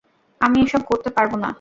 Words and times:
আমি 0.41 0.57
এসব 0.61 0.81
করতে 0.89 1.09
পারবো 1.09 1.35
না। 1.37 1.49